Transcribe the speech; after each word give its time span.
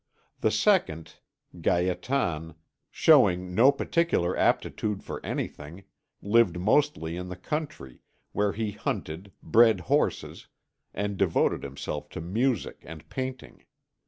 The 0.39 0.49
second, 0.49 1.17
Gaétan, 1.55 2.55
showing 2.89 3.53
no 3.53 3.71
particular 3.71 4.35
aptitude 4.35 5.03
for 5.03 5.23
anything, 5.23 5.83
lived 6.23 6.59
mostly 6.59 7.15
in 7.15 7.29
the 7.29 7.35
country, 7.35 8.01
where 8.31 8.51
he 8.53 8.71
hunted, 8.71 9.31
bred 9.43 9.81
horses, 9.81 10.47
and 10.91 11.17
devoted 11.17 11.61
himself 11.61 12.09
to 12.17 12.19
music 12.19 12.79
and 12.81 13.07
painting. 13.11 13.63